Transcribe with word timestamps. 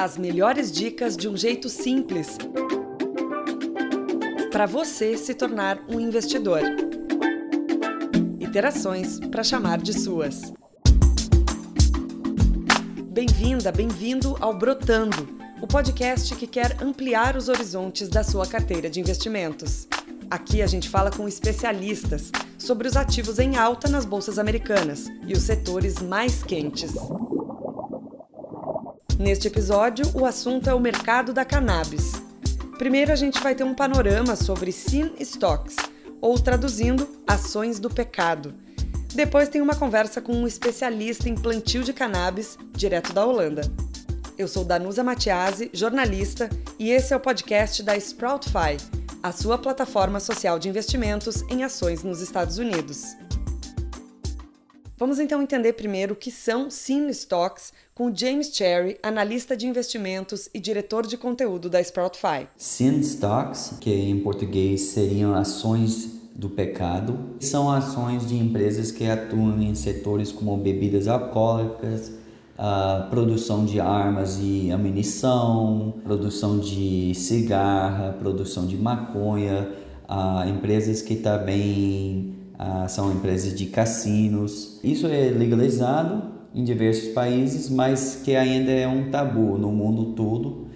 As 0.00 0.16
melhores 0.16 0.72
dicas 0.72 1.14
de 1.14 1.28
um 1.28 1.36
jeito 1.36 1.68
simples 1.68 2.38
para 4.50 4.64
você 4.64 5.14
se 5.18 5.34
tornar 5.34 5.78
um 5.90 6.00
investidor. 6.00 6.62
Iterações 8.40 9.20
para 9.30 9.44
chamar 9.44 9.76
de 9.76 9.92
suas. 9.92 10.54
Bem-vinda, 13.10 13.70
bem-vindo 13.70 14.38
ao 14.40 14.56
Brotando, 14.56 15.28
o 15.60 15.66
podcast 15.66 16.34
que 16.34 16.46
quer 16.46 16.82
ampliar 16.82 17.36
os 17.36 17.50
horizontes 17.50 18.08
da 18.08 18.24
sua 18.24 18.46
carteira 18.46 18.88
de 18.88 19.00
investimentos. 19.00 19.86
Aqui 20.30 20.62
a 20.62 20.66
gente 20.66 20.88
fala 20.88 21.10
com 21.10 21.28
especialistas 21.28 22.32
sobre 22.56 22.88
os 22.88 22.96
ativos 22.96 23.38
em 23.38 23.58
alta 23.58 23.86
nas 23.86 24.06
bolsas 24.06 24.38
americanas 24.38 25.08
e 25.26 25.34
os 25.34 25.42
setores 25.42 26.00
mais 26.00 26.42
quentes. 26.42 26.94
Neste 29.20 29.48
episódio, 29.48 30.10
o 30.14 30.24
assunto 30.24 30.70
é 30.70 30.72
o 30.72 30.80
mercado 30.80 31.34
da 31.34 31.44
cannabis. 31.44 32.12
Primeiro, 32.78 33.12
a 33.12 33.14
gente 33.14 33.38
vai 33.42 33.54
ter 33.54 33.64
um 33.64 33.74
panorama 33.74 34.34
sobre 34.34 34.72
Sin 34.72 35.12
Stocks, 35.20 35.76
ou 36.22 36.38
traduzindo, 36.38 37.06
ações 37.28 37.78
do 37.78 37.90
pecado. 37.90 38.54
Depois 39.14 39.50
tem 39.50 39.60
uma 39.60 39.74
conversa 39.74 40.22
com 40.22 40.32
um 40.32 40.46
especialista 40.46 41.28
em 41.28 41.34
plantio 41.34 41.84
de 41.84 41.92
cannabis, 41.92 42.56
direto 42.72 43.12
da 43.12 43.26
Holanda. 43.26 43.60
Eu 44.38 44.48
sou 44.48 44.64
Danusa 44.64 45.04
Matiasi, 45.04 45.68
jornalista, 45.74 46.48
e 46.78 46.90
esse 46.90 47.12
é 47.12 47.16
o 47.16 47.20
podcast 47.20 47.82
da 47.82 48.00
Sproutify, 48.00 48.78
a 49.22 49.32
sua 49.32 49.58
plataforma 49.58 50.18
social 50.18 50.58
de 50.58 50.70
investimentos 50.70 51.42
em 51.50 51.62
ações 51.62 52.02
nos 52.02 52.22
Estados 52.22 52.56
Unidos. 52.56 53.14
Vamos 55.00 55.18
então 55.18 55.40
entender 55.40 55.72
primeiro 55.72 56.12
o 56.12 56.16
que 56.16 56.30
são 56.30 56.68
Sim 56.68 57.08
Stocks 57.08 57.72
com 57.94 58.14
James 58.14 58.54
Cherry, 58.54 58.98
analista 59.02 59.56
de 59.56 59.66
investimentos 59.66 60.50
e 60.52 60.60
diretor 60.60 61.06
de 61.06 61.16
conteúdo 61.16 61.70
da 61.70 61.82
Sproutify. 61.82 62.46
Sin 62.54 63.00
Stocks, 63.00 63.78
que 63.80 63.90
em 63.90 64.20
português 64.20 64.82
seriam 64.82 65.34
ações 65.34 66.20
do 66.34 66.50
pecado, 66.50 67.18
são 67.40 67.70
ações 67.70 68.28
de 68.28 68.36
empresas 68.36 68.92
que 68.92 69.06
atuam 69.06 69.58
em 69.62 69.74
setores 69.74 70.30
como 70.30 70.54
bebidas 70.58 71.08
alcoólicas, 71.08 72.12
a 72.58 73.06
produção 73.08 73.64
de 73.64 73.80
armas 73.80 74.38
e 74.38 74.68
munição, 74.76 75.94
produção 76.04 76.58
de 76.58 77.14
cigarra, 77.14 78.12
produção 78.18 78.66
de 78.66 78.76
maconha, 78.76 79.66
empresas 80.46 81.00
que 81.00 81.16
também 81.16 82.38
ah, 82.62 82.86
são 82.86 83.10
empresas 83.10 83.54
de 83.54 83.64
cassinos. 83.64 84.78
Isso 84.84 85.06
é 85.06 85.30
legalizado 85.30 86.24
em 86.54 86.62
diversos 86.62 87.08
países, 87.14 87.70
mas 87.70 88.20
que 88.22 88.36
ainda 88.36 88.70
é 88.70 88.86
um 88.86 89.10
tabu 89.10 89.56
no 89.56 89.72
mundo 89.72 90.12
todo, 90.12 90.66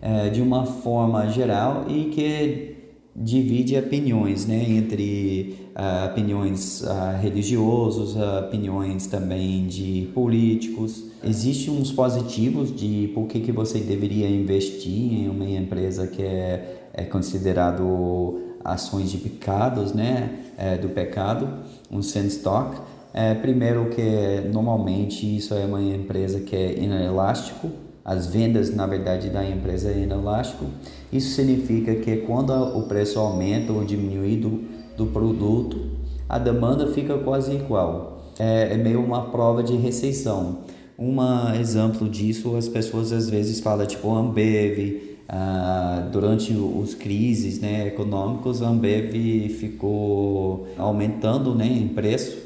é, 0.00 0.30
de 0.30 0.40
uma 0.40 0.64
forma 0.64 1.28
geral 1.28 1.84
e 1.90 2.06
que 2.06 2.76
divide 3.14 3.76
opiniões, 3.76 4.46
né, 4.46 4.64
entre 4.66 5.56
uh, 5.74 6.10
opiniões 6.10 6.82
religiosos, 7.20 8.14
uh, 8.14 8.46
opiniões 8.46 9.06
também 9.06 9.66
de 9.66 10.10
políticos. 10.14 11.04
Existem 11.24 11.74
uns 11.74 11.92
positivos 11.92 12.74
de 12.74 13.10
por 13.14 13.26
que, 13.26 13.40
que 13.40 13.52
você 13.52 13.78
deveria 13.78 14.28
investir 14.28 15.14
em 15.14 15.28
uma 15.28 15.48
empresa 15.48 16.06
que 16.06 16.22
é, 16.22 16.90
é 16.92 17.04
considerado 17.04 18.45
ações 18.66 19.10
de 19.10 19.18
pecados, 19.18 19.92
né, 19.92 20.30
é, 20.58 20.76
do 20.76 20.88
pecado, 20.88 21.48
um 21.90 22.02
sin 22.02 22.26
stock. 22.26 22.76
É, 23.14 23.34
primeiro 23.34 23.88
que 23.90 24.42
normalmente 24.52 25.36
isso 25.36 25.54
é 25.54 25.64
uma 25.64 25.80
empresa 25.80 26.40
que 26.40 26.54
é 26.54 26.78
inelástico, 26.78 27.70
as 28.04 28.26
vendas 28.26 28.74
na 28.74 28.86
verdade 28.86 29.30
da 29.30 29.48
empresa 29.48 29.90
é 29.90 29.98
inelástico. 29.98 30.66
Isso 31.12 31.34
significa 31.34 31.94
que 31.94 32.18
quando 32.18 32.52
o 32.52 32.82
preço 32.82 33.18
aumenta 33.18 33.72
ou 33.72 33.84
diminui 33.84 34.36
do, 34.36 34.64
do 34.96 35.06
produto, 35.06 35.96
a 36.28 36.38
demanda 36.38 36.88
fica 36.88 37.16
quase 37.18 37.54
igual. 37.54 38.32
É, 38.38 38.74
é 38.74 38.76
meio 38.76 39.02
uma 39.02 39.30
prova 39.30 39.62
de 39.62 39.74
recessão. 39.76 40.58
Um 40.98 41.16
exemplo 41.58 42.08
disso, 42.08 42.56
as 42.56 42.68
pessoas 42.68 43.12
às 43.12 43.28
vezes 43.28 43.60
falam 43.60 43.86
tipo 43.86 44.14
Ambev, 44.14 45.15
ah, 45.28 46.08
durante 46.12 46.52
os 46.52 46.94
crises 46.94 47.60
né, 47.60 47.88
econômicos, 47.88 48.62
a 48.62 48.68
Ambev 48.68 49.12
ficou 49.58 50.68
aumentando 50.78 51.54
né, 51.54 51.66
em 51.66 51.88
preço, 51.88 52.38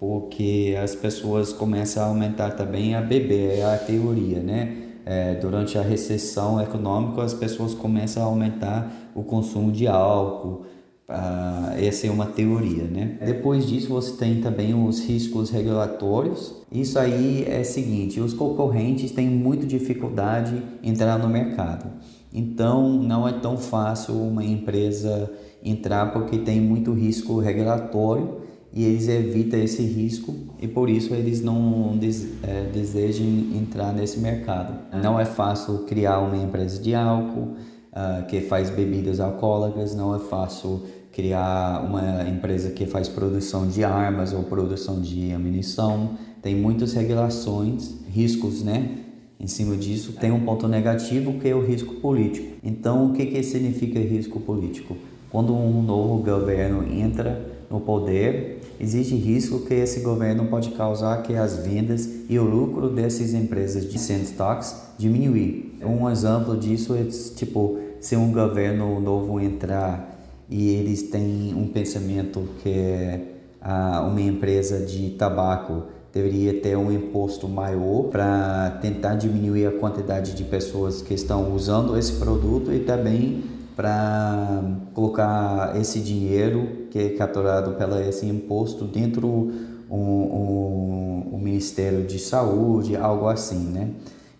porque 0.00 0.76
as 0.82 0.94
pessoas 0.94 1.52
começam 1.52 2.02
a 2.02 2.06
aumentar 2.06 2.52
também 2.52 2.94
a 2.94 3.00
beber, 3.00 3.58
é 3.58 3.64
a 3.64 3.76
teoria, 3.76 4.40
né? 4.40 4.84
É, 5.04 5.34
durante 5.36 5.78
a 5.78 5.82
recessão 5.82 6.60
econômica, 6.60 7.22
as 7.22 7.32
pessoas 7.32 7.72
começam 7.72 8.22
a 8.22 8.26
aumentar 8.26 9.10
o 9.14 9.22
consumo 9.22 9.72
de 9.72 9.86
álcool, 9.86 10.66
ah, 11.08 11.74
essa 11.78 12.06
é 12.06 12.10
uma 12.10 12.26
teoria, 12.26 12.84
né? 12.84 13.16
Depois 13.24 13.66
disso, 13.66 13.88
você 13.88 14.12
tem 14.12 14.42
também 14.42 14.74
os 14.74 15.00
riscos 15.00 15.48
regulatórios. 15.48 16.54
Isso 16.70 16.98
aí 16.98 17.46
é 17.48 17.60
o 17.60 17.64
seguinte: 17.64 18.20
os 18.20 18.34
concorrentes 18.34 19.10
têm 19.12 19.26
muita 19.26 19.66
dificuldade 19.66 20.62
entrar 20.82 21.18
no 21.18 21.28
mercado. 21.28 21.90
Então, 22.32 22.90
não 23.02 23.26
é 23.26 23.32
tão 23.32 23.56
fácil 23.56 24.14
uma 24.14 24.44
empresa 24.44 25.32
entrar 25.64 26.12
porque 26.12 26.36
tem 26.36 26.60
muito 26.60 26.92
risco 26.92 27.38
regulatório 27.38 28.42
e 28.72 28.84
eles 28.84 29.08
evitam 29.08 29.58
esse 29.60 29.82
risco 29.82 30.34
e 30.60 30.68
por 30.68 30.90
isso 30.90 31.14
eles 31.14 31.42
não 31.42 31.96
des, 31.96 32.28
é, 32.42 32.64
desejam 32.70 33.26
entrar 33.26 33.94
nesse 33.94 34.20
mercado. 34.20 34.74
Não 35.02 35.18
é 35.18 35.24
fácil 35.24 35.84
criar 35.86 36.18
uma 36.20 36.36
empresa 36.36 36.80
de 36.80 36.94
álcool 36.94 37.56
uh, 37.92 38.26
que 38.26 38.40
faz 38.42 38.70
bebidas 38.70 39.20
alcoólicas, 39.20 39.94
não 39.94 40.14
é 40.14 40.18
fácil 40.18 40.82
criar 41.18 41.84
uma 41.84 42.28
empresa 42.28 42.70
que 42.70 42.86
faz 42.86 43.08
produção 43.08 43.66
de 43.66 43.82
armas 43.82 44.32
ou 44.32 44.44
produção 44.44 45.00
de 45.00 45.36
munição. 45.36 46.10
Tem 46.40 46.54
muitas 46.54 46.92
regulações, 46.92 47.92
riscos, 48.08 48.62
né? 48.62 48.98
Em 49.40 49.48
cima 49.48 49.76
disso, 49.76 50.12
tem 50.12 50.30
um 50.30 50.44
ponto 50.44 50.68
negativo 50.68 51.32
que 51.40 51.48
é 51.48 51.56
o 51.56 51.60
risco 51.60 51.96
político. 51.96 52.46
Então, 52.62 53.06
o 53.06 53.14
que, 53.14 53.26
que 53.26 53.42
significa 53.42 53.98
risco 53.98 54.38
político? 54.38 54.96
Quando 55.28 55.52
um 55.52 55.82
novo 55.82 56.22
governo 56.22 56.84
entra 56.88 57.44
no 57.68 57.80
poder, 57.80 58.60
existe 58.78 59.16
risco 59.16 59.66
que 59.66 59.74
esse 59.74 59.98
governo 60.00 60.46
pode 60.46 60.70
causar 60.70 61.24
que 61.24 61.34
as 61.34 61.56
vendas 61.56 62.08
e 62.28 62.38
o 62.38 62.44
lucro 62.44 62.90
dessas 62.90 63.34
empresas 63.34 63.90
de 63.90 63.98
stocks 63.98 64.92
diminuir. 64.96 65.76
Um 65.84 66.08
exemplo 66.08 66.56
disso 66.56 66.94
é 66.94 67.02
tipo 67.34 67.80
se 67.98 68.14
um 68.14 68.30
governo 68.30 69.00
novo 69.00 69.40
entrar 69.40 70.17
e 70.48 70.70
eles 70.70 71.04
têm 71.04 71.54
um 71.54 71.68
pensamento 71.68 72.48
que 72.62 73.20
ah, 73.60 74.06
uma 74.08 74.20
empresa 74.20 74.84
de 74.84 75.10
tabaco 75.10 75.84
deveria 76.12 76.60
ter 76.60 76.76
um 76.76 76.90
imposto 76.90 77.48
maior 77.48 78.04
para 78.04 78.78
tentar 78.80 79.14
diminuir 79.14 79.66
a 79.66 79.72
quantidade 79.72 80.34
de 80.34 80.44
pessoas 80.44 81.02
que 81.02 81.12
estão 81.14 81.54
usando 81.54 81.96
esse 81.98 82.14
produto 82.14 82.72
e 82.72 82.80
também 82.80 83.44
para 83.76 84.62
colocar 84.94 85.76
esse 85.80 86.00
dinheiro 86.00 86.86
que 86.90 86.98
é 86.98 87.08
capturado 87.10 87.72
pelo 87.72 88.00
esse 88.00 88.26
imposto 88.26 88.84
dentro 88.84 89.52
um, 89.90 89.96
um, 89.96 91.30
um 91.34 91.38
Ministério 91.38 92.04
de 92.04 92.18
Saúde, 92.18 92.96
algo 92.96 93.28
assim, 93.28 93.68
né? 93.70 93.90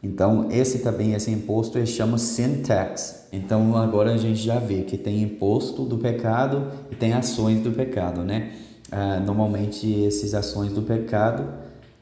Então, 0.02 0.48
esse 0.50 0.78
também, 0.78 1.14
esse 1.14 1.30
imposto, 1.30 1.76
ele 1.76 1.86
chama 1.86 2.18
sin 2.18 2.62
tax. 2.62 3.26
Então, 3.32 3.76
agora 3.76 4.14
a 4.14 4.16
gente 4.16 4.40
já 4.40 4.58
vê 4.58 4.82
que 4.82 4.96
tem 4.96 5.22
imposto 5.22 5.84
do 5.84 5.98
pecado 5.98 6.68
e 6.90 6.94
tem 6.94 7.12
ações 7.12 7.60
do 7.60 7.72
pecado, 7.72 8.22
né? 8.22 8.52
Ah, 8.90 9.20
normalmente, 9.20 10.06
essas 10.06 10.34
ações 10.34 10.72
do 10.72 10.82
pecado 10.82 11.46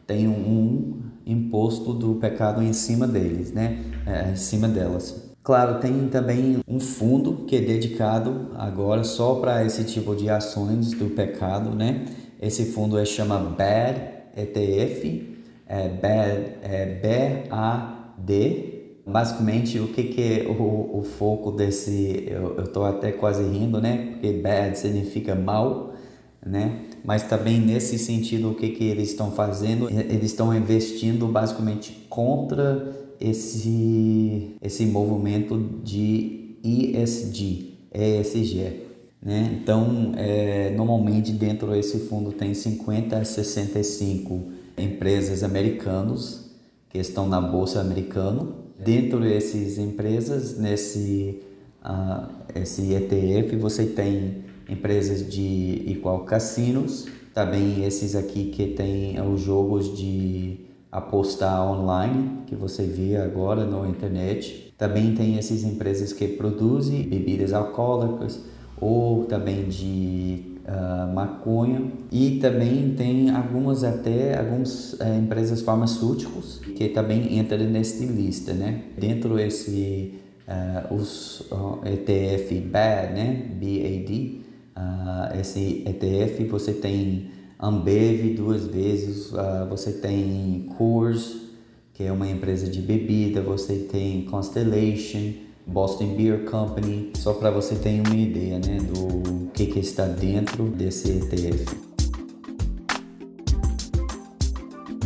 têm 0.07 0.29
um 0.29 1.01
imposto 1.27 1.93
do 1.93 2.15
pecado 2.17 2.63
em 2.63 2.73
cima 2.73 3.07
deles, 3.07 3.53
né? 3.53 3.83
É, 4.07 4.31
em 4.31 4.37
cima 4.37 4.69
delas. 4.69 5.27
Claro, 5.43 5.81
tem 5.81 6.09
também 6.09 6.59
um 6.67 6.79
fundo 6.79 7.45
que 7.47 7.57
é 7.57 7.61
dedicado 7.61 8.51
agora 8.57 9.05
só 9.05 9.37
para 9.37 9.65
esse 9.65 9.85
tipo 9.85 10.15
de 10.15 10.29
ações 10.29 10.91
do 10.91 11.07
pecado, 11.07 11.71
né? 11.71 12.05
Esse 12.41 12.67
fundo 12.67 12.99
é 12.99 13.05
chama 13.05 13.39
BAD 13.39 14.17
ETF, 14.37 15.36
é, 15.67 15.89
BAD, 15.89 16.59
é 16.63 16.87
B-A-D. 17.03 18.77
Basicamente, 19.07 19.79
o 19.79 19.89
que, 19.89 20.05
que 20.05 20.23
é 20.23 20.47
o, 20.49 20.99
o 20.99 21.03
foco 21.03 21.53
desse. 21.53 22.25
Eu 22.27 22.65
estou 22.65 22.85
até 22.85 23.13
quase 23.13 23.43
rindo, 23.43 23.81
né? 23.81 24.09
Porque 24.13 24.33
bad 24.33 24.77
significa 24.77 25.35
mal, 25.35 25.95
né? 26.45 26.87
Mas 27.05 27.23
também 27.23 27.61
nesse 27.61 27.99
sentido, 27.99 28.51
o 28.51 28.55
que, 28.55 28.71
que 28.71 28.85
eles 28.85 29.11
estão 29.11 29.31
fazendo? 29.31 29.89
Eles 29.89 30.33
estão 30.33 30.53
investindo 30.55 31.29
basicamente 31.29 32.07
contra 32.09 33.07
esse, 33.21 34.57
esse 34.61 34.87
movimento 34.87 35.57
de 35.85 36.57
ESG, 36.65 37.79
ESG. 37.95 38.87
Né? 39.23 39.59
Então, 39.61 40.13
é, 40.17 40.73
normalmente 40.77 41.33
dentro 41.33 41.69
desse 41.69 42.01
fundo 42.01 42.33
tem 42.33 42.55
50 42.55 43.17
a 43.17 43.25
65 43.25 44.56
empresas 44.77 45.43
americanas 45.43 46.51
que 46.89 46.99
estão 46.99 47.29
na 47.29 47.41
bolsa 47.41 47.81
americana 47.81 48.67
Dentro 48.79 49.21
dessas 49.21 49.79
empresas, 49.79 50.59
nesse 50.59 51.43
uh, 51.83 52.29
esse 52.55 52.93
ETF, 52.93 53.57
você 53.57 53.87
tem 53.87 54.45
empresas 54.69 55.27
de 55.27 55.83
igual 55.87 56.21
cassinos, 56.21 57.07
também 57.33 57.85
esses 57.85 58.15
aqui 58.15 58.51
que 58.51 58.69
tem 58.69 59.19
os 59.21 59.41
jogos 59.41 59.97
de 59.97 60.61
apostar 60.93 61.67
online 61.67 62.43
que 62.47 62.55
você 62.55 62.83
vê 62.83 63.17
agora 63.17 63.65
na 63.65 63.89
internet. 63.89 64.75
Também 64.77 65.15
tem 65.15 65.39
essas 65.39 65.63
empresas 65.63 66.13
que 66.13 66.29
produzem 66.29 67.03
bebidas 67.03 67.55
alcoólicas 67.55 68.41
ou 68.79 69.25
também 69.25 69.69
de 69.69 70.56
uh, 70.67 71.13
maconha 71.15 71.91
e 72.11 72.39
também 72.41 72.95
tem 72.95 73.31
algumas 73.31 73.85
até 73.85 74.39
algumas 74.39 74.95
uh, 74.95 75.19
empresas 75.19 75.63
farmacêuticas 75.63 76.59
que 76.77 76.89
também 76.89 77.39
entram 77.39 77.65
nesta 77.65 78.05
lista, 78.05 78.53
né? 78.53 78.83
Dentro 78.99 79.37
desse 79.37 80.15
uh, 80.47 80.95
os 80.95 81.43
ETF 81.85 82.61
BAD, 82.61 83.13
né? 83.15 83.47
BAD, 83.55 84.41
esse 85.41 85.85
ETF 85.87 86.45
você 86.45 86.73
tem 86.73 87.31
Ambev 87.59 88.35
duas 88.37 88.67
vezes, 88.67 89.33
você 89.71 89.93
tem 89.93 90.69
Coors 90.77 91.47
que 91.97 92.05
é 92.05 92.13
uma 92.13 92.29
empresa 92.29 92.69
de 92.69 92.83
bebida, 92.83 93.41
você 93.41 93.75
tem 93.91 94.27
Constellation 94.27 95.33
Boston 95.67 96.15
Beer 96.15 96.45
Company, 96.45 97.13
só 97.17 97.35
para 97.35 97.51
você 97.51 97.75
ter 97.75 98.01
uma 98.01 98.15
ideia 98.15 98.59
né, 98.59 98.79
do 98.79 99.51
que, 99.53 99.67
que 99.67 99.81
está 99.81 100.07
dentro 100.07 100.69
desse 100.69 101.11
ETF. 101.11 101.65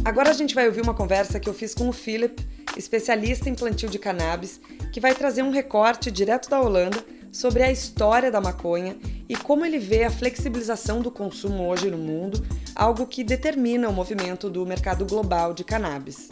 Agora 0.05 0.31
a 0.31 0.35
gente 0.35 0.55
vai 0.55 0.67
ouvir 0.67 0.83
uma 0.83 0.95
conversa 0.95 1.41
que 1.41 1.49
eu 1.49 1.55
fiz 1.55 1.75
com 1.75 1.89
o 1.89 1.93
Philip, 1.93 2.47
especialista 2.77 3.49
em 3.49 3.55
plantio 3.55 3.89
de 3.89 3.99
cannabis, 3.99 4.61
que 4.93 5.01
vai 5.01 5.15
trazer 5.15 5.43
um 5.43 5.51
recorte 5.51 6.11
direto 6.11 6.51
da 6.51 6.61
Holanda 6.61 7.05
sobre 7.33 7.63
a 7.63 7.71
história 7.71 8.31
da 8.31 8.41
maconha 8.41 8.99
e 9.29 9.37
como 9.37 9.65
ele 9.65 9.79
vê 9.79 10.05
a 10.05 10.11
flexibilização 10.11 11.01
do 11.01 11.11
consumo 11.11 11.69
hoje 11.69 11.91
no 11.91 11.99
mundo, 11.99 12.45
algo 12.75 13.07
que 13.07 13.23
determina 13.23 13.89
o 13.89 13.93
movimento 13.93 14.51
do 14.51 14.67
mercado 14.67 15.07
global 15.07 15.55
de 15.55 15.65
cannabis. 15.65 16.29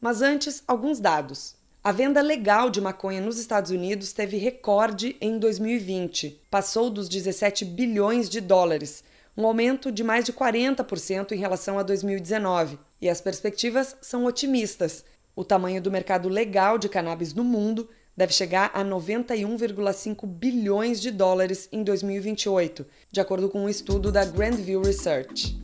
Mas 0.00 0.22
antes, 0.22 0.62
alguns 0.66 0.98
dados. 1.00 1.59
A 1.82 1.92
venda 1.92 2.20
legal 2.20 2.68
de 2.68 2.78
maconha 2.78 3.22
nos 3.22 3.38
Estados 3.38 3.70
Unidos 3.70 4.12
teve 4.12 4.36
recorde 4.36 5.16
em 5.18 5.38
2020, 5.38 6.42
passou 6.50 6.90
dos 6.90 7.08
17 7.08 7.64
bilhões 7.64 8.28
de 8.28 8.38
dólares, 8.38 9.02
um 9.34 9.46
aumento 9.46 9.90
de 9.90 10.04
mais 10.04 10.26
de 10.26 10.30
40% 10.30 11.32
em 11.32 11.38
relação 11.38 11.78
a 11.78 11.82
2019. 11.82 12.78
E 13.00 13.08
as 13.08 13.22
perspectivas 13.22 13.96
são 14.02 14.26
otimistas. 14.26 15.06
O 15.34 15.42
tamanho 15.42 15.80
do 15.80 15.90
mercado 15.90 16.28
legal 16.28 16.76
de 16.76 16.86
cannabis 16.86 17.32
no 17.32 17.42
mundo 17.42 17.88
deve 18.14 18.34
chegar 18.34 18.70
a 18.74 18.84
91,5 18.84 20.26
bilhões 20.26 21.00
de 21.00 21.10
dólares 21.10 21.66
em 21.72 21.82
2028, 21.82 22.86
de 23.10 23.20
acordo 23.22 23.48
com 23.48 23.64
um 23.64 23.70
estudo 23.70 24.12
da 24.12 24.22
Grandview 24.22 24.82
Research. 24.82 25.58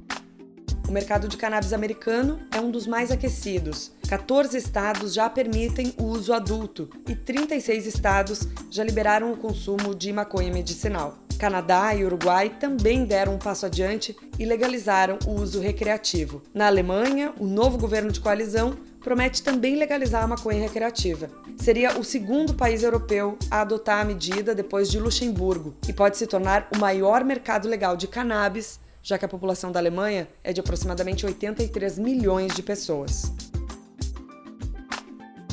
O 0.88 0.92
mercado 0.92 1.26
de 1.26 1.36
cannabis 1.36 1.72
americano 1.72 2.38
é 2.52 2.60
um 2.60 2.70
dos 2.70 2.86
mais 2.86 3.10
aquecidos. 3.10 3.90
14 4.08 4.56
estados 4.56 5.12
já 5.12 5.28
permitem 5.28 5.92
o 5.98 6.04
uso 6.04 6.32
adulto 6.32 6.88
e 7.08 7.16
36 7.16 7.86
estados 7.86 8.46
já 8.70 8.84
liberaram 8.84 9.32
o 9.32 9.36
consumo 9.36 9.96
de 9.96 10.12
maconha 10.12 10.52
medicinal. 10.52 11.18
Canadá 11.40 11.92
e 11.92 12.04
Uruguai 12.04 12.50
também 12.60 13.04
deram 13.04 13.34
um 13.34 13.38
passo 13.38 13.66
adiante 13.66 14.16
e 14.38 14.44
legalizaram 14.44 15.18
o 15.26 15.32
uso 15.32 15.60
recreativo. 15.60 16.40
Na 16.54 16.68
Alemanha, 16.68 17.32
o 17.38 17.46
novo 17.46 17.76
governo 17.76 18.12
de 18.12 18.20
coalizão 18.20 18.76
promete 19.00 19.42
também 19.42 19.76
legalizar 19.76 20.22
a 20.22 20.28
maconha 20.28 20.62
recreativa. 20.62 21.28
Seria 21.56 21.98
o 21.98 22.04
segundo 22.04 22.54
país 22.54 22.82
europeu 22.82 23.36
a 23.50 23.60
adotar 23.60 24.00
a 24.00 24.04
medida 24.04 24.54
depois 24.54 24.88
de 24.88 25.00
Luxemburgo 25.00 25.74
e 25.88 25.92
pode 25.92 26.16
se 26.16 26.26
tornar 26.26 26.68
o 26.74 26.78
maior 26.78 27.24
mercado 27.24 27.68
legal 27.68 27.96
de 27.96 28.06
cannabis 28.08 28.80
já 29.06 29.16
que 29.16 29.24
a 29.24 29.28
população 29.28 29.70
da 29.70 29.78
Alemanha 29.78 30.26
é 30.42 30.52
de 30.52 30.58
aproximadamente 30.58 31.24
83 31.24 31.96
milhões 31.96 32.52
de 32.56 32.60
pessoas. 32.60 33.32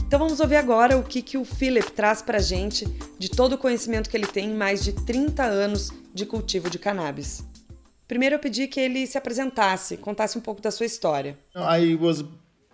Então 0.08 0.18
vamos 0.18 0.40
ouvir 0.40 0.56
agora 0.56 0.98
o 0.98 1.04
que, 1.04 1.22
que 1.22 1.38
o 1.38 1.46
Philip 1.46 1.92
traz 1.92 2.24
para 2.24 2.40
a 2.40 2.42
gente 2.42 2.84
de 3.20 3.30
todo 3.30 3.54
o 3.54 3.58
conhecimento 3.60 4.10
que 4.10 4.18
ele 4.18 4.26
tem 4.26 4.50
em 4.50 4.56
mais 4.56 4.84
de 4.84 4.92
30 4.92 5.44
anos 5.44 5.92
de 6.12 6.26
cultivo 6.26 6.68
de 6.68 6.80
cannabis. 6.80 7.44
Primeiro 8.08 8.36
eu 8.36 8.40
pedi 8.40 8.68
que 8.68 8.80
ele 8.80 9.06
se 9.06 9.20
apresentasse, 9.20 9.98
contasse 9.98 10.36
um 10.36 10.42
pouco 10.42 10.60
da 10.60 10.72
sua 10.72 10.88
história. 10.88 11.38
I 11.56 11.94
was 11.94 12.26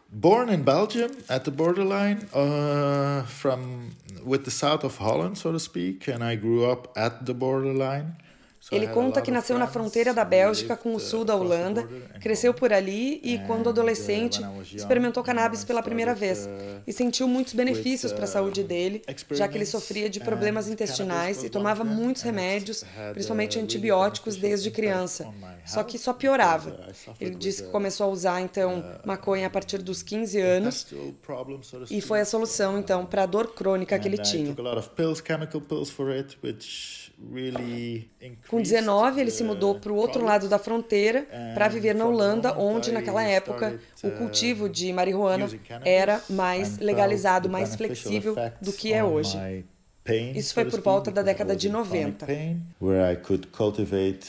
born 0.10 0.50
in 0.50 0.62
Belgium 0.62 1.12
at 1.28 1.44
the 1.44 1.52
borderline 1.52 2.20
uh, 2.34 3.28
from 3.28 3.90
with 4.26 4.44
the 4.44 4.52
south 4.52 4.86
of 4.86 4.98
Holland, 4.98 5.38
so 5.38 5.52
to 5.52 5.60
speak, 5.60 6.10
and 6.10 6.24
I 6.24 6.38
grew 6.38 6.72
up 6.72 6.90
at 6.98 7.26
the 7.26 7.34
borderline. 7.34 8.16
Ele 8.71 8.88
conta 8.88 9.21
que 9.21 9.31
nasceu 9.31 9.57
na 9.57 9.67
fronteira 9.67 10.13
da 10.13 10.25
Bélgica 10.25 10.75
com 10.75 10.94
o 10.94 11.00
sul 11.00 11.23
da 11.23 11.35
Holanda, 11.35 11.88
cresceu 12.21 12.53
por 12.53 12.73
ali 12.73 13.19
e, 13.23 13.39
quando 13.47 13.69
adolescente, 13.69 14.41
experimentou 14.73 15.23
cannabis 15.23 15.63
pela 15.63 15.81
primeira 15.81 16.13
vez 16.13 16.47
e 16.85 16.94
sentiu 16.94 17.27
muitos 17.27 17.53
benefícios 17.53 18.11
para 18.11 18.25
a 18.25 18.27
saúde 18.27 18.63
dele, 18.63 19.01
já 19.31 19.47
que 19.47 19.57
ele 19.57 19.65
sofria 19.65 20.09
de 20.09 20.19
problemas 20.19 20.67
intestinais 20.67 21.44
e 21.44 21.50
tomava 21.50 21.83
muitos 21.83 22.21
remédios, 22.21 22.83
principalmente 23.13 23.59
antibióticos, 23.59 24.35
desde 24.35 24.69
criança. 24.71 25.27
Só 25.65 25.83
que 25.83 25.97
só 25.97 26.13
piorava. 26.13 26.89
Ele 27.19 27.35
disse 27.35 27.63
que 27.63 27.69
começou 27.69 28.07
a 28.07 28.09
usar 28.09 28.41
então 28.41 28.83
maconha 29.06 29.47
a 29.47 29.50
partir 29.50 29.79
dos 29.79 30.03
15 30.03 30.39
anos 30.39 30.88
e 31.89 32.01
foi 32.01 32.21
a 32.21 32.25
solução 32.25 32.77
então 32.79 33.06
para 33.06 33.23
a 33.23 33.25
dor 33.25 33.53
crônica 33.53 33.97
que 33.97 34.07
ele 34.07 34.17
tinha. 34.17 34.56
Com 38.47 38.58
19, 38.61 39.21
ele 39.21 39.31
se 39.31 39.44
mudou 39.44 39.75
para 39.75 39.91
o 39.91 39.95
outro 39.95 40.23
lado 40.23 40.47
da 40.47 40.57
fronteira 40.57 41.25
para 41.53 41.67
viver 41.67 41.94
na 41.95 42.06
Holanda, 42.06 42.57
onde 42.57 42.91
naquela 42.91 43.23
época 43.23 43.79
o 44.03 44.11
cultivo 44.11 44.69
de 44.69 44.91
marihuana 44.94 45.47
era 45.83 46.21
mais 46.29 46.77
legalizado, 46.77 47.50
mais 47.50 47.75
flexível 47.75 48.35
do 48.61 48.71
que 48.73 48.94
é 48.94 49.03
hoje. 49.03 49.38
Isso 50.35 50.53
foi 50.53 50.65
por 50.65 50.81
volta 50.81 51.11
da 51.11 51.21
década 51.21 51.56
de 51.56 51.69
90. 51.69 52.25
Where 52.81 53.13
I 53.13 53.15
could 53.15 53.47
cultivate 53.47 54.27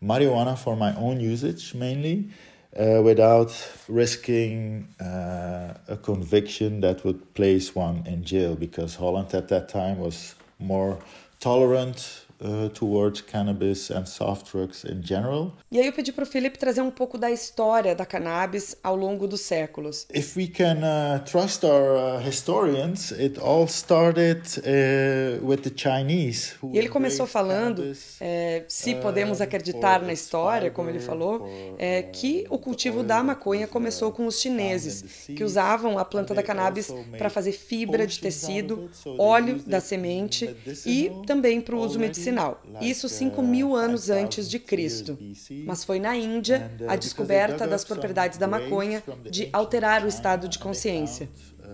marijuana 0.00 0.56
for 0.56 0.76
my 0.76 0.94
own 0.96 1.20
usage 1.20 1.76
mainly. 1.76 2.30
Uh, 2.74 3.02
without 3.02 3.52
risking 3.86 4.88
uh, 4.98 5.74
a 5.88 5.96
conviction 6.00 6.80
that 6.80 7.04
would 7.04 7.20
place 7.34 7.76
one 7.76 8.02
in 8.06 8.24
jail 8.24 8.56
because 8.56 8.94
Holland 8.94 9.34
at 9.34 9.48
that 9.48 9.68
time 9.68 9.98
was 9.98 10.34
more 10.58 10.96
tolerant 11.38 12.21
uh, 12.42 12.68
towards 12.70 13.20
cannabis 13.20 13.90
and 13.90 14.06
soft 14.06 14.52
drugs 14.52 14.84
in 14.84 15.02
general. 15.02 15.52
E 15.70 15.78
aí 15.78 15.86
eu 15.86 15.92
pedi 15.92 16.12
para 16.12 16.24
o 16.24 16.26
Felipe 16.26 16.58
trazer 16.58 16.82
um 16.82 16.90
pouco 16.90 17.16
da 17.16 17.30
história 17.30 17.94
da 17.94 18.04
cannabis 18.04 18.76
ao 18.82 18.96
longo 18.96 19.26
dos 19.26 19.40
séculos. 19.42 20.06
If 20.12 20.36
we 20.36 20.48
can 20.48 20.78
uh, 20.78 21.24
trust 21.24 21.64
our 21.64 21.96
uh, 21.96 22.28
historians, 22.28 23.12
it 23.12 23.38
all 23.40 23.66
started 23.66 24.42
uh, 24.58 25.46
with 25.46 25.58
the 25.58 25.70
Chinese. 25.74 26.54
e 26.72 26.78
ele 26.78 26.88
começou 26.88 27.26
falando, 27.26 27.92
é, 28.20 28.64
se 28.68 28.94
uh, 28.94 29.00
podemos 29.00 29.40
acreditar 29.40 30.02
na 30.02 30.12
história, 30.12 30.70
como 30.70 30.90
ele 30.90 31.00
falou, 31.00 31.48
é, 31.78 32.02
que 32.02 32.46
o 32.50 32.58
cultivo 32.58 33.02
da 33.02 33.22
maconha 33.22 33.66
começou 33.66 34.12
com 34.12 34.26
os 34.26 34.40
chineses, 34.40 35.26
que 35.26 35.44
usavam 35.44 35.98
a 35.98 36.04
planta 36.04 36.34
da 36.34 36.42
cannabis 36.42 36.92
para 37.16 37.30
fazer 37.30 37.52
fibra 37.52 38.06
de 38.06 38.18
tecido, 38.18 38.90
óleo 39.18 39.60
da 39.66 39.80
semente 39.80 40.54
e 40.84 41.10
também 41.26 41.60
para 41.60 41.76
o 41.76 41.80
uso 41.80 41.98
medicinal 41.98 42.31
medicinal, 42.32 42.62
isso 42.80 43.08
5 43.08 43.42
mil 43.42 43.76
anos 43.76 44.10
antes 44.10 44.48
de 44.48 44.58
Cristo. 44.58 45.18
Mas 45.66 45.84
foi 45.84 45.98
na 45.98 46.16
Índia 46.16 46.70
a 46.88 46.96
descoberta 46.96 47.66
das 47.66 47.84
propriedades 47.84 48.38
da 48.38 48.48
maconha 48.48 49.02
de 49.30 49.48
alterar 49.52 50.04
o 50.04 50.08
estado 50.08 50.48
de 50.48 50.58
consciência. 50.58 51.28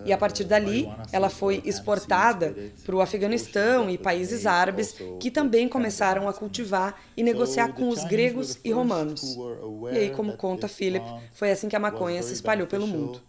E 0.04 0.12
a 0.12 0.18
partir 0.18 0.44
dali, 0.44 0.88
ela 1.12 1.28
foi 1.28 1.62
exportada 1.64 2.54
para 2.84 2.94
o 2.94 3.00
Afeganistão 3.00 3.90
e 3.90 3.98
países 3.98 4.46
árabes 4.46 4.94
que 5.18 5.30
também 5.30 5.68
começaram 5.68 6.28
a 6.28 6.32
cultivar 6.32 7.00
e 7.16 7.22
negociar 7.22 7.72
com 7.72 7.88
os 7.88 8.04
gregos 8.04 8.58
e 8.64 8.70
romanos. 8.70 9.36
E 9.92 9.98
aí, 9.98 10.10
como 10.10 10.36
conta 10.36 10.68
Philip, 10.68 11.04
foi 11.32 11.50
assim 11.50 11.68
que 11.68 11.76
a 11.76 11.80
maconha 11.80 12.22
se 12.22 12.32
espalhou 12.32 12.66
pelo 12.66 12.86
mundo. 12.86 13.20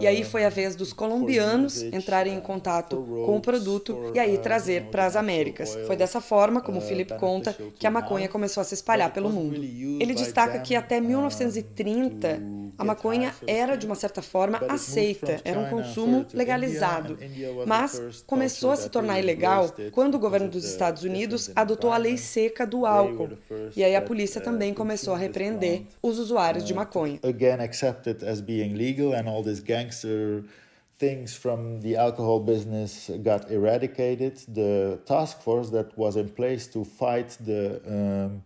E 0.00 0.06
aí 0.06 0.22
foi 0.24 0.44
a 0.44 0.48
vez 0.48 0.76
dos 0.76 0.92
colombianos 0.92 1.82
entrarem 1.82 2.34
em 2.34 2.40
contato 2.40 2.96
com 2.96 3.36
o 3.36 3.40
produto 3.40 4.12
e 4.14 4.18
aí 4.18 4.38
trazer 4.38 4.84
para 4.90 5.06
as 5.06 5.16
Américas. 5.16 5.76
Foi 5.86 5.96
dessa 5.96 6.20
forma, 6.20 6.60
como 6.60 6.78
o 6.78 6.80
Philip 6.80 7.14
conta, 7.18 7.56
que 7.78 7.86
a 7.86 7.90
maconha 7.90 8.28
começou 8.28 8.60
a 8.60 8.64
se 8.64 8.74
espalhar 8.74 9.12
pelo 9.12 9.30
mundo. 9.30 9.54
Ele 9.54 10.14
destaca 10.14 10.58
que 10.60 10.74
até 10.74 11.00
1930 11.00 12.62
a 12.78 12.84
maconha 12.84 13.34
era 13.46 13.76
de 13.76 13.86
uma 13.86 13.94
certa 13.94 14.22
forma 14.22 14.60
aceita, 14.68 15.40
era 15.44 15.58
um 15.58 15.68
consumo 15.68 16.26
legalizado, 16.32 17.18
mas 17.66 18.22
começou 18.26 18.72
a 18.72 18.76
se 18.76 18.88
tornar 18.88 19.20
ilegal 19.20 19.72
quando 19.92 20.14
o 20.14 20.18
governo 20.18 20.48
dos 20.48 20.64
Estados 20.64 21.02
Unidos 21.02 21.50
adotou 21.54 21.92
a 21.92 21.96
lei 21.96 22.16
seca 22.16 22.66
do 22.66 22.86
álcool. 22.86 23.30
E 23.76 23.84
aí 23.84 23.94
a 23.94 24.02
polícia 24.02 24.40
também 24.40 24.74
começou 24.74 25.14
a 25.14 25.18
repreender 25.18 25.82
os 26.02 26.18
usuários 26.18 26.64
de 26.64 26.74
maconha. 26.74 27.18
Again 27.22 27.62
accepted 27.62 28.24
as 28.24 28.40
being 28.40 28.74
legal 28.74 29.12
and 29.12 29.28
all 29.28 29.42
this 29.42 29.61
gangster 29.64 30.44
things 30.98 31.34
from 31.34 31.80
the 31.80 31.96
alcohol 31.96 32.38
business 32.38 33.10
got 33.22 33.50
eradicated, 33.50 34.38
the 34.46 35.00
task 35.04 35.42
force 35.42 35.70
that 35.70 35.96
was 35.98 36.14
in 36.16 36.28
place 36.28 36.68
to 36.68 36.84
fight 36.84 37.36
the 37.40 37.62
um, 37.96 38.42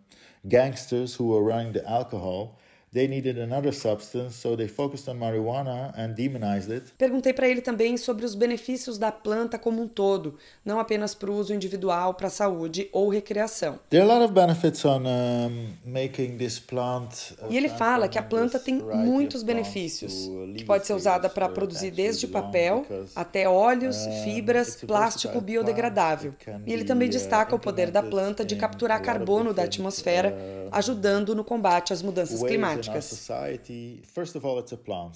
gangsters 0.48 1.14
who 1.14 1.28
were 1.28 1.42
running 1.42 1.72
the 1.72 1.86
alcohol 1.88 2.58
they 2.96 3.06
needed 3.06 3.38
another 3.38 3.74
substance, 3.74 4.36
so 4.36 4.56
they 4.56 4.66
focused 4.66 5.06
on 5.06 5.18
marijuana 5.18 5.92
and 5.98 6.14
demonized 6.14 6.70
it. 6.70 6.94
Perguntei 6.96 7.34
para 7.34 7.46
ele 7.46 7.60
também 7.60 7.98
sobre 7.98 8.24
os 8.24 8.34
benefícios 8.34 8.96
da 8.96 9.12
planta 9.12 9.58
como 9.58 9.82
um 9.82 9.86
todo, 9.86 10.38
não 10.64 10.80
apenas 10.80 11.14
para 11.14 11.30
o 11.30 11.36
uso 11.36 11.52
individual, 11.52 12.14
para 12.14 12.28
a 12.28 12.30
saúde 12.30 12.88
ou 12.90 13.10
recreação. 13.10 13.78
There 13.90 14.02
are 14.02 14.10
a 14.10 14.14
lot 14.14 14.24
of 14.24 14.32
benefits 14.32 14.82
on 14.86 15.02
um, 15.06 15.74
making 15.84 16.38
this 16.38 16.58
plant. 16.58 17.34
E 17.50 17.56
ele 17.58 17.68
fala 17.68 18.08
que 18.08 18.18
a 18.18 18.22
planta 18.22 18.58
tem 18.58 18.76
muitos 18.76 19.42
benefícios, 19.42 20.30
que 20.56 20.64
pode 20.64 20.86
ser 20.86 20.94
usada 20.94 21.28
para 21.28 21.50
produzir 21.50 21.90
desde 21.90 22.26
papel 22.26 22.86
até 23.14 23.46
óleos, 23.46 23.98
fibras, 24.24 24.76
plástico 24.76 25.38
biodegradável. 25.38 26.34
E 26.64 26.72
ele 26.72 26.84
também 26.84 27.10
destaca 27.10 27.54
o 27.54 27.58
poder 27.58 27.90
da 27.90 28.02
planta 28.02 28.42
de 28.42 28.56
capturar 28.56 29.02
carbono 29.02 29.52
da 29.52 29.64
atmosfera, 29.64 30.34
ajudando 30.72 31.34
no 31.34 31.44
combate 31.44 31.92
às 31.92 32.00
mudanças 32.00 32.42
climáticas 32.42 32.85
práticas. 32.86 33.28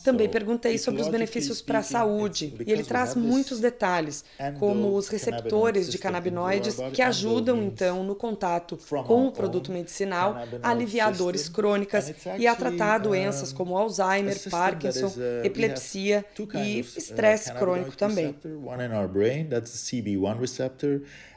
Também 0.04 0.28
perguntei 0.28 0.78
sobre 0.78 1.00
os 1.00 1.08
benefícios 1.08 1.62
para 1.62 1.80
a 1.80 1.82
saúde 1.82 2.54
e 2.66 2.72
ele 2.72 2.84
traz 2.84 3.14
muitos 3.14 3.60
detalhes, 3.60 4.24
como 4.58 4.94
os 4.94 5.08
receptores 5.08 5.90
de 5.90 5.98
canabinoides 5.98 6.76
que 6.92 7.02
ajudam 7.02 7.62
então 7.62 8.02
no 8.04 8.14
contato 8.14 8.78
com 9.06 9.26
o 9.26 9.32
produto 9.32 9.70
medicinal 9.72 10.36
a 10.62 10.70
aliviar 10.70 11.12
dores 11.14 11.48
crônicas 11.48 12.12
e 12.38 12.46
a 12.46 12.54
tratar 12.54 12.98
doenças 12.98 13.52
como 13.52 13.76
Alzheimer, 13.76 14.36
Parkinson, 14.50 15.12
epilepsia 15.44 16.24
e 16.54 16.80
estresse 16.80 17.52
crônico 17.54 17.96
também. 17.96 18.34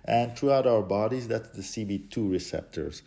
and 0.05 0.35
throughout 0.35 0.67
our 0.67 0.81
bodies 0.81 1.27
that's 1.27 1.49
the 1.49 1.61
CB2 1.61 2.31
receptors. 2.31 3.03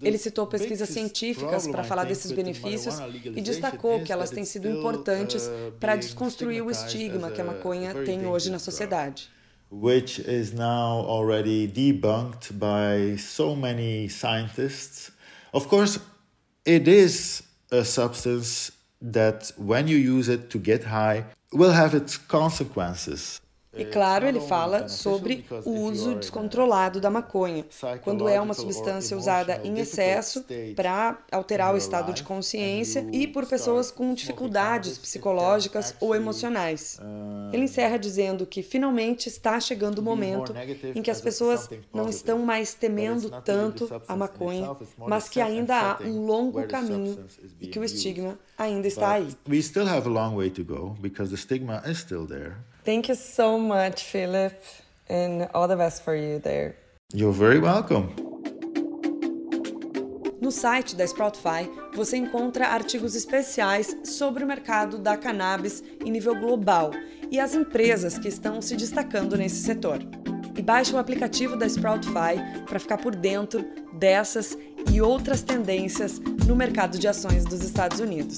Ele 0.00 0.18
citou 0.18 0.46
pesquisas 0.46 0.88
científicas 0.88 1.66
para 1.66 1.82
falar 1.82 2.04
desses 2.04 2.30
benefícios 2.30 2.96
e 3.24 3.40
destacou 3.40 4.02
que 4.02 4.12
elas 4.12 4.30
têm 4.30 4.44
sido 4.44 4.68
importantes 4.68 5.46
uh, 5.46 5.72
para 5.80 5.96
desconstruir 5.96 6.62
o 6.62 6.70
estigma 6.70 7.30
que 7.30 7.40
a 7.40 7.44
maconha 7.44 7.94
tem 8.04 8.26
hoje 8.26 8.50
na 8.50 8.58
sociedade. 8.58 9.30
Which 9.70 10.20
is 10.20 10.52
now 10.52 11.04
already 11.08 11.66
debunked 11.66 12.52
by 12.52 13.18
so 13.18 13.56
many 13.56 14.08
scientists. 14.08 15.10
Of 15.52 15.66
course, 15.66 15.98
it 16.64 16.88
is 16.88 17.42
a 17.72 17.82
substance 17.82 18.72
that, 19.02 19.52
when 19.56 19.88
you 19.88 19.98
use 19.98 20.28
it 20.28 20.48
to 20.50 20.58
get 20.58 20.84
high, 20.84 21.24
will 21.52 21.72
have 21.72 21.96
its 21.96 22.16
consequences. 22.16 23.40
E 23.76 23.84
claro, 23.84 24.26
ele 24.26 24.40
fala 24.40 24.88
sobre 24.88 25.44
o 25.64 25.70
uso 25.70 26.14
descontrolado 26.14 27.00
da 27.00 27.10
maconha, 27.10 27.64
quando 28.02 28.28
é 28.28 28.40
uma 28.40 28.54
substância 28.54 29.16
usada 29.16 29.60
em 29.64 29.78
excesso 29.78 30.44
para 30.74 31.18
alterar 31.30 31.74
o 31.74 31.76
estado 31.76 32.12
de 32.12 32.22
consciência 32.22 33.06
e 33.12 33.26
por 33.26 33.46
pessoas 33.46 33.90
com 33.90 34.14
dificuldades 34.14 34.98
psicológicas 34.98 35.94
ou 36.00 36.14
emocionais. 36.14 36.98
Ele 37.52 37.64
encerra 37.64 37.98
dizendo 37.98 38.46
que 38.46 38.62
finalmente 38.62 39.28
está 39.28 39.58
chegando 39.60 39.98
o 39.98 40.02
momento 40.02 40.54
em 40.94 41.02
que 41.02 41.10
as 41.10 41.20
pessoas 41.20 41.68
não 41.92 42.08
estão 42.08 42.38
mais 42.38 42.74
temendo 42.74 43.30
tanto 43.42 43.88
a 44.08 44.16
maconha, 44.16 44.76
mas 44.98 45.28
que 45.28 45.40
ainda 45.40 45.76
há 45.76 46.02
um 46.02 46.24
longo 46.24 46.66
caminho 46.66 47.24
e 47.60 47.66
que 47.66 47.78
o 47.78 47.84
estigma 47.84 48.38
ainda 48.56 48.88
está 48.88 49.12
aí. 49.12 49.28
We 49.48 49.60
still 49.62 49.88
have 49.88 50.06
a 50.06 50.10
long 50.10 50.36
way 50.36 50.50
to 50.50 50.64
go 50.64 50.96
because 51.00 51.30
the 51.30 51.36
stigma 51.36 51.82
is 51.86 51.98
still 51.98 52.26
there. 52.26 52.54
Thank 52.86 53.08
you 53.08 53.16
so 53.16 53.58
much, 53.58 54.04
Philip, 54.04 54.54
and 55.10 55.48
all 55.52 55.66
the 55.66 55.74
best 55.74 56.04
for 56.04 56.14
you 56.14 56.38
there. 56.38 56.76
You're 57.12 57.32
very 57.32 57.58
welcome. 57.58 58.14
No 60.40 60.52
site 60.52 60.94
da 60.94 61.04
Sproutify, 61.04 61.68
você 61.96 62.16
encontra 62.16 62.68
artigos 62.68 63.16
especiais 63.16 63.92
sobre 64.04 64.44
o 64.44 64.46
mercado 64.46 64.98
da 64.98 65.16
cannabis 65.16 65.82
em 66.04 66.12
nível 66.12 66.36
global 66.36 66.92
e 67.28 67.40
as 67.40 67.56
empresas 67.56 68.18
que 68.18 68.28
estão 68.28 68.62
se 68.62 68.76
destacando 68.76 69.36
nesse 69.36 69.64
setor. 69.64 69.98
E 70.56 70.62
baixe 70.62 70.94
o 70.94 70.98
aplicativo 70.98 71.56
da 71.56 71.68
Sproutify 71.68 72.36
para 72.68 72.78
ficar 72.78 72.98
por 72.98 73.16
dentro 73.16 73.64
dessas 73.94 74.56
e 74.92 75.02
outras 75.02 75.42
tendências 75.42 76.20
no 76.46 76.54
mercado 76.54 77.00
de 77.00 77.08
ações 77.08 77.44
dos 77.44 77.64
Estados 77.64 77.98
Unidos. 77.98 78.36